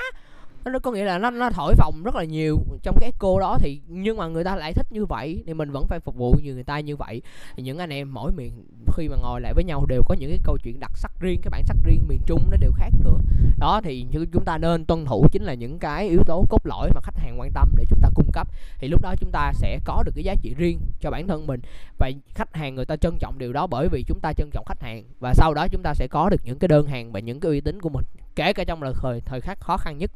nó 0.70 0.78
có 0.78 0.92
nghĩa 0.92 1.04
là 1.04 1.18
nó 1.18 1.30
nó 1.30 1.50
thổi 1.50 1.74
phồng 1.74 2.02
rất 2.02 2.14
là 2.14 2.24
nhiều 2.24 2.58
trong 2.82 2.96
cái 3.00 3.12
cô 3.18 3.40
đó 3.40 3.58
thì, 3.60 3.80
nhưng 3.86 4.16
mà 4.16 4.26
người 4.26 4.44
ta 4.44 4.56
lại 4.56 4.72
thích 4.72 4.92
như 4.92 5.04
vậy 5.04 5.42
thì 5.46 5.54
mình 5.54 5.70
vẫn 5.70 5.86
phải 5.86 6.00
phục 6.00 6.16
vụ 6.16 6.34
như 6.42 6.54
người 6.54 6.64
ta 6.64 6.80
như 6.80 6.96
vậy. 6.96 7.22
Thì 7.56 7.62
những 7.62 7.78
anh 7.78 7.92
em 7.92 8.14
mỗi 8.14 8.32
miền 8.32 8.52
khi 8.96 9.08
mà 9.08 9.16
ngồi 9.22 9.40
lại 9.40 9.52
với 9.54 9.64
nhau 9.64 9.86
đều 9.86 10.02
có 10.06 10.14
những 10.18 10.30
cái 10.30 10.40
câu 10.44 10.58
chuyện 10.62 10.80
đặc 10.80 10.90
sắc 10.94 11.12
riêng, 11.20 11.40
cái 11.42 11.50
bản 11.50 11.64
sắc 11.64 11.76
riêng 11.84 12.04
miền 12.08 12.18
trung 12.26 12.42
nó 12.50 12.56
đều 12.56 12.72
khác 12.72 12.90
nữa. 13.04 13.18
Đó, 13.58 13.80
thì 13.84 14.06
chúng 14.32 14.44
ta 14.44 14.58
nên 14.58 14.84
tuân 14.84 15.04
thủ 15.04 15.26
chính 15.32 15.42
là 15.42 15.54
những 15.54 15.78
cái 15.78 16.08
yếu 16.08 16.22
tố 16.26 16.44
cốt 16.48 16.66
lõi 16.66 16.90
mà 16.94 17.00
khách 17.00 17.16
hàng 17.16 17.40
quan 17.40 17.50
tâm 17.52 17.68
để 17.76 17.84
chúng 17.88 18.00
ta 18.02 18.08
cung 18.14 18.32
cấp. 18.32 18.48
Thì 18.78 18.88
lúc 18.88 19.02
đó 19.02 19.14
chúng 19.20 19.30
ta 19.32 19.52
sẽ 19.54 19.78
có 19.84 20.02
được 20.02 20.12
cái 20.14 20.24
giá 20.24 20.34
trị 20.42 20.54
riêng 20.56 20.80
cho 21.00 21.10
bản 21.10 21.26
thân 21.28 21.46
mình 21.46 21.60
và 21.98 22.10
khách 22.34 22.54
hàng 22.54 22.74
người 22.74 22.84
ta 22.84 22.96
trân 22.96 23.18
trọng 23.18 23.38
điều 23.38 23.52
đó 23.52 23.66
bởi 23.66 23.88
vì 23.88 24.04
chúng 24.06 24.20
ta 24.20 24.32
trân 24.32 24.50
trọng 24.52 24.64
khách 24.64 24.82
hàng 24.82 25.04
và 25.20 25.34
sau 25.34 25.54
đó 25.54 25.68
chúng 25.68 25.82
ta 25.82 25.94
sẽ 25.94 26.06
có 26.10 26.28
được 26.30 26.40
những 26.44 26.58
cái 26.58 26.68
đơn 26.68 26.86
hàng 26.86 27.12
và 27.12 27.20
những 27.20 27.40
cái 27.40 27.50
uy 27.50 27.60
tín 27.60 27.80
của 27.80 27.88
mình, 27.88 28.04
kể 28.34 28.52
cả 28.52 28.64
trong 28.64 28.82
là 28.82 28.92
thời 29.02 29.20
thời 29.20 29.40
khắc 29.40 29.60
khó 29.60 29.76
khăn 29.76 29.98
nhất 29.98 30.10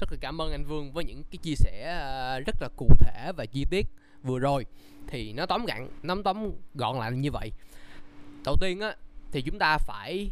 rất 0.00 0.12
là 0.12 0.18
cảm 0.20 0.40
ơn 0.40 0.52
anh 0.52 0.64
Vương 0.64 0.92
với 0.92 1.04
những 1.04 1.22
cái 1.30 1.38
chia 1.38 1.54
sẻ 1.54 1.84
à, 1.84 2.38
rất 2.38 2.56
là 2.60 2.68
cụ 2.76 2.88
thể 2.98 3.32
và 3.36 3.46
chi 3.46 3.64
tiết 3.70 3.86
vừa 4.22 4.38
rồi. 4.38 4.66
Thì 5.06 5.32
nó 5.32 5.46
tóm 5.46 5.64
gọn 5.64 5.88
nắm 6.02 6.22
tóm 6.22 6.50
gọn 6.74 6.98
lại 6.98 7.12
như 7.12 7.30
vậy. 7.30 7.50
Đầu 8.44 8.56
tiên 8.60 8.80
á, 8.80 8.96
thì 9.32 9.42
chúng 9.42 9.58
ta 9.58 9.78
phải 9.78 10.30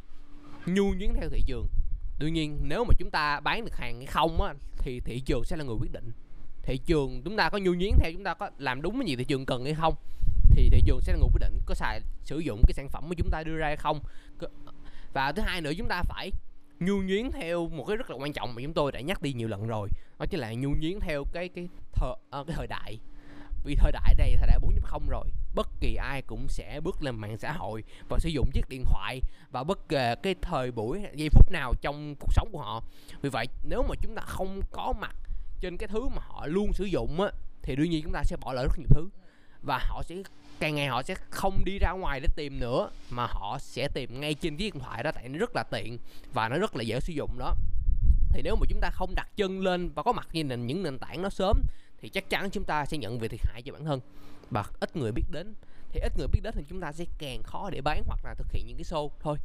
nhu 0.67 0.95
nhuyễn 0.95 1.13
theo 1.15 1.29
thị 1.29 1.43
trường. 1.47 1.67
Đương 2.19 2.35
nhiên, 2.35 2.61
nếu 2.63 2.85
mà 2.85 2.95
chúng 2.99 3.11
ta 3.11 3.41
bán 3.41 3.65
được 3.65 3.77
hàng 3.77 3.97
hay 3.97 4.07
không 4.07 4.43
á, 4.43 4.55
thì 4.79 5.01
thị 5.01 5.21
trường 5.21 5.45
sẽ 5.45 5.57
là 5.57 5.65
người 5.65 5.77
quyết 5.81 5.93
định. 5.93 6.13
Thị 6.63 6.79
trường, 6.87 7.23
chúng 7.25 7.37
ta 7.37 7.51
có 7.51 7.59
nhu 7.59 7.75
nhuyễn 7.75 7.93
theo, 8.01 8.13
chúng 8.13 8.25
ta 8.25 8.35
có 8.35 8.51
làm 8.59 8.83
đúng 8.83 9.01
cái 9.01 9.09
gì 9.09 9.17
thị 9.17 9.25
trường 9.25 9.47
cần 9.47 9.65
hay 9.65 9.75
không, 9.75 9.95
thì 10.51 10.69
thị 10.71 10.83
trường 10.87 11.01
sẽ 11.01 11.13
là 11.13 11.19
người 11.19 11.29
quyết 11.33 11.41
định 11.41 11.61
có 11.67 11.75
xài, 11.75 12.01
sử 12.25 12.39
dụng 12.39 12.63
cái 12.67 12.75
sản 12.75 12.89
phẩm 12.89 13.05
mà 13.09 13.15
chúng 13.19 13.31
ta 13.31 13.43
đưa 13.43 13.57
ra 13.57 13.67
hay 13.67 13.77
không. 13.77 14.01
Và 15.13 15.33
thứ 15.33 15.43
hai 15.43 15.61
nữa, 15.61 15.73
chúng 15.79 15.89
ta 15.89 16.03
phải 16.03 16.31
nhu 16.81 17.03
nhuyến 17.03 17.31
theo 17.33 17.69
một 17.69 17.85
cái 17.85 17.97
rất 17.97 18.11
là 18.11 18.17
quan 18.17 18.33
trọng 18.33 18.55
mà 18.55 18.63
chúng 18.63 18.73
tôi 18.73 18.93
đã 18.93 19.01
nhắc 19.01 19.23
đi 19.23 19.33
nhiều 19.33 19.49
lần 19.49 19.67
rồi 19.67 19.89
đó 20.19 20.27
chính 20.31 20.41
là 20.41 20.53
nhu 20.53 20.71
nhuyến 20.81 21.01
theo 21.01 21.25
cái 21.33 21.49
cái 21.49 21.69
thời 21.93 22.15
à, 22.31 22.39
cái 22.47 22.57
thời 22.57 22.67
đại. 22.67 22.99
Vì 23.65 23.75
thời 23.75 23.93
đại 23.93 24.15
đây 24.19 24.35
thời 24.39 24.47
đại 24.47 24.59
4.0 24.63 25.09
rồi 25.09 25.27
bất 25.55 25.69
kỳ 25.81 25.95
ai 25.95 26.23
cũng 26.23 26.49
sẽ 26.49 26.81
bước 26.81 27.03
lên 27.03 27.17
mạng 27.17 27.39
xã 27.39 27.53
hội 27.53 27.85
và 28.09 28.19
sử 28.19 28.29
dụng 28.29 28.51
chiếc 28.53 28.69
điện 28.69 28.85
thoại 28.85 29.21
và 29.51 29.65
bất 29.65 29.89
kể 29.89 30.15
cái 30.23 30.35
thời 30.43 30.71
buổi 30.71 31.03
giây 31.15 31.29
phút 31.29 31.51
nào 31.51 31.75
trong 31.81 32.15
cuộc 32.21 32.33
sống 32.33 32.49
của 32.53 32.59
họ. 32.59 32.83
Vì 33.23 33.31
vậy 33.31 33.47
nếu 33.65 33.83
mà 33.83 33.95
chúng 34.03 34.15
ta 34.15 34.23
không 34.23 34.61
có 34.71 34.93
mặt 35.01 35.17
trên 35.61 35.77
cái 35.77 35.89
thứ 35.89 36.09
mà 36.09 36.23
họ 36.27 36.47
luôn 36.47 36.73
sử 36.73 36.85
dụng 36.85 37.21
á 37.21 37.31
thì 37.63 37.77
đương 37.77 37.91
nhiên 37.91 38.03
chúng 38.03 38.13
ta 38.13 38.23
sẽ 38.25 38.37
bỏ 38.41 38.53
lỡ 38.53 38.63
rất 38.63 38.79
nhiều 38.79 38.89
thứ 38.91 39.09
và 39.62 39.79
họ 39.79 40.03
sẽ, 40.03 40.15
càng 40.59 40.75
ngày 40.75 40.87
họ 40.87 41.03
sẽ 41.03 41.15
không 41.31 41.65
đi 41.65 41.79
ra 41.79 41.91
ngoài 41.91 42.21
để 42.21 42.29
tìm 42.37 42.61
nữa, 42.61 42.91
mà 43.11 43.27
họ 43.27 43.59
sẽ 43.61 43.88
tìm 43.95 44.21
ngay 44.21 44.35
trên 44.35 44.57
chiếc 44.57 44.75
điện 44.75 44.83
thoại 44.83 45.03
đó 45.03 45.11
tại 45.15 45.29
nó 45.29 45.38
rất 45.38 45.50
là 45.55 45.62
tiện 45.71 45.99
và 46.33 46.49
nó 46.49 46.59
rất 46.59 46.77
là 46.77 46.83
dễ 46.83 47.00
sử 47.00 47.12
dụng 47.12 47.38
đó. 47.38 47.55
Thì 48.31 48.43
nếu 48.43 48.57
mà 48.57 48.67
chúng 48.69 48.81
ta 48.81 48.91
không 48.91 49.15
đặt 49.15 49.29
chân 49.37 49.61
lên 49.61 49.91
và 49.95 50.03
có 50.03 50.12
mặt 50.12 50.29
như 50.33 50.45
nền, 50.45 50.67
những 50.67 50.83
nền 50.83 50.99
tảng 50.99 51.23
nó 51.23 51.31
sớm, 51.31 51.57
thì 52.00 52.09
chắc 52.09 52.31
chắn 52.31 52.50
chúng 52.50 52.65
ta 52.65 52.87
sẽ 52.87 52.99
nhận 52.99 53.19
về 53.19 53.29
thiệt 53.29 53.41
hại 53.45 53.62
cho 53.62 53.73
bản 53.73 53.85
thân. 53.85 54.00
Và 54.50 54.65
ít 54.81 54.97
người 54.97 55.12
biết 55.12 55.25
đến, 55.31 55.55
thì 55.91 56.00
ít 56.00 56.12
người 56.19 56.27
biết 56.33 56.41
đến 56.43 56.55
thì 56.57 56.65
chúng 56.69 56.81
ta 56.81 56.93
sẽ 56.93 57.05
càng 57.19 57.43
khó 57.43 57.71
để 57.71 57.81
bán 57.81 58.03
hoặc 58.07 58.21
là 58.25 58.35
thực 58.35 58.53
hiện 58.53 58.65
những 58.67 58.77
cái 58.77 58.85
show 58.85 59.11
thôi. 59.21 59.37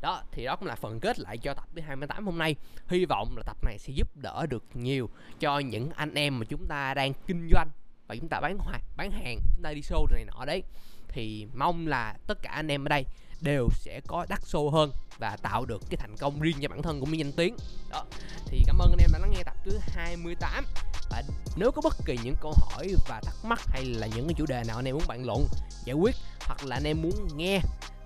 Đó, 0.00 0.22
thì 0.32 0.44
đó 0.44 0.56
cũng 0.56 0.68
là 0.68 0.74
phần 0.74 1.00
kết 1.00 1.18
lại 1.18 1.38
cho 1.38 1.54
tập 1.54 1.68
thứ 1.74 1.80
28 1.80 2.26
hôm 2.26 2.38
nay. 2.38 2.56
Hy 2.88 3.04
vọng 3.04 3.34
là 3.36 3.42
tập 3.46 3.56
này 3.64 3.78
sẽ 3.78 3.92
giúp 3.92 4.16
đỡ 4.16 4.46
được 4.46 4.64
nhiều 4.74 5.10
cho 5.40 5.58
những 5.58 5.90
anh 5.90 6.14
em 6.14 6.38
mà 6.38 6.46
chúng 6.48 6.66
ta 6.66 6.94
đang 6.94 7.12
kinh 7.26 7.48
doanh 7.52 7.68
và 8.08 8.16
chúng 8.16 8.28
ta 8.28 8.40
bán 8.40 8.58
hoạt 8.58 8.82
bán 8.96 9.10
hàng, 9.10 9.40
chúng 9.54 9.62
ta 9.62 9.72
đi 9.72 9.80
show 9.80 10.06
này 10.12 10.24
nọ 10.24 10.44
đấy. 10.44 10.62
Thì 11.08 11.46
mong 11.54 11.86
là 11.86 12.14
tất 12.26 12.42
cả 12.42 12.50
anh 12.50 12.70
em 12.70 12.84
ở 12.84 12.88
đây 12.88 13.04
đều 13.40 13.68
sẽ 13.72 14.00
có 14.06 14.26
đắt 14.28 14.40
show 14.40 14.70
hơn 14.70 14.92
và 15.18 15.36
tạo 15.42 15.64
được 15.64 15.82
cái 15.90 15.96
thành 15.96 16.16
công 16.16 16.40
riêng 16.40 16.56
cho 16.60 16.68
bản 16.68 16.82
thân 16.82 17.00
cũng 17.00 17.10
như 17.10 17.18
danh 17.18 17.32
tiếng. 17.32 17.56
Đó, 17.90 18.04
thì 18.46 18.62
cảm 18.66 18.78
ơn 18.78 18.90
anh 18.90 18.98
em 19.00 19.10
đã 19.12 19.18
lắng 19.18 19.30
nghe 19.30 19.42
tập 19.44 19.56
thứ 19.64 19.78
28 19.94 20.64
và 21.10 21.22
nếu 21.56 21.70
có 21.70 21.82
bất 21.82 21.96
kỳ 22.04 22.18
những 22.24 22.34
câu 22.40 22.54
hỏi 22.56 22.94
và 23.08 23.20
thắc 23.24 23.34
mắc 23.44 23.60
hay 23.68 23.84
là 23.84 24.06
những 24.06 24.26
cái 24.26 24.34
chủ 24.38 24.46
đề 24.46 24.62
nào 24.66 24.76
anh 24.76 24.88
em 24.88 24.94
muốn 24.94 25.04
bàn 25.08 25.24
luận, 25.24 25.46
giải 25.84 25.94
quyết 25.94 26.14
hoặc 26.40 26.64
là 26.64 26.76
anh 26.76 26.84
em 26.84 27.02
muốn 27.02 27.28
nghe, 27.36 27.60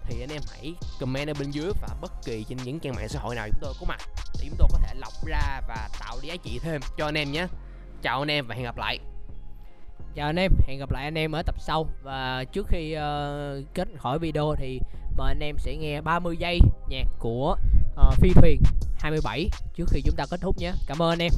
thì 0.04 0.20
anh 0.20 0.30
em 0.32 0.42
hãy 0.50 0.74
comment 1.00 1.28
ở 1.28 1.34
bên 1.38 1.50
dưới 1.50 1.72
và 1.80 1.88
bất 2.00 2.12
kỳ 2.24 2.44
trên 2.48 2.58
những 2.64 2.80
trang 2.80 2.94
mạng 2.94 3.08
xã 3.08 3.20
hội 3.20 3.34
nào 3.34 3.48
chúng 3.48 3.60
tôi 3.60 3.74
có 3.80 3.86
mặt 3.86 4.00
để 4.38 4.44
chúng 4.48 4.56
tôi 4.58 4.68
có 4.72 4.78
thể 4.78 4.94
lọc 4.94 5.26
ra 5.26 5.60
và 5.68 5.88
tạo 6.00 6.18
giá 6.22 6.36
trị 6.36 6.58
thêm 6.62 6.80
cho 6.98 7.04
anh 7.04 7.18
em 7.18 7.32
nhé. 7.32 7.46
Chào 8.02 8.18
anh 8.18 8.30
em 8.30 8.46
và 8.46 8.54
hẹn 8.54 8.64
gặp 8.64 8.76
lại 8.76 8.98
chào 10.14 10.26
anh 10.26 10.36
em 10.36 10.52
hẹn 10.66 10.78
gặp 10.78 10.90
lại 10.90 11.04
anh 11.04 11.18
em 11.18 11.32
ở 11.32 11.42
tập 11.42 11.54
sau. 11.58 11.86
Và 12.02 12.44
trước 12.52 12.66
khi 12.68 12.96
uh, 12.96 13.74
kết 13.74 13.88
khỏi 13.98 14.18
video 14.18 14.54
thì 14.58 14.80
mời 15.16 15.28
anh 15.28 15.42
em 15.42 15.56
sẽ 15.58 15.76
nghe 15.76 16.00
30 16.00 16.36
giây 16.36 16.60
nhạc 16.88 17.06
của 17.18 17.56
uh, 18.08 18.14
phi 18.14 18.30
thuyền 18.34 18.62
27 18.98 19.48
trước 19.74 19.84
khi 19.90 20.02
chúng 20.04 20.16
ta 20.16 20.24
kết 20.30 20.40
thúc 20.40 20.58
nhé. 20.58 20.72
Cảm 20.86 21.02
ơn 21.02 21.10
anh 21.10 21.22
em. 21.22 21.32